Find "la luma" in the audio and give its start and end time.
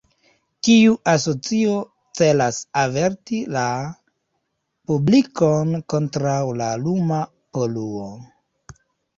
6.63-7.21